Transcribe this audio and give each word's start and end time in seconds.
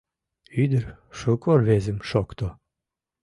Ӱдыр 0.61 0.83
шуко 1.17 1.51
рвезым 1.59 1.97
«шокто» 2.09 2.47